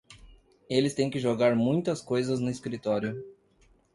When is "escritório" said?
2.49-3.23